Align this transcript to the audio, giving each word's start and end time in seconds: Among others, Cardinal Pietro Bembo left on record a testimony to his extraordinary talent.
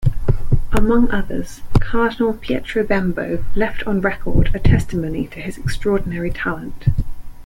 Among 0.71 1.11
others, 1.11 1.61
Cardinal 1.79 2.33
Pietro 2.33 2.83
Bembo 2.83 3.45
left 3.55 3.83
on 3.85 4.01
record 4.01 4.49
a 4.51 4.57
testimony 4.57 5.27
to 5.27 5.39
his 5.39 5.59
extraordinary 5.59 6.31
talent. 6.31 6.85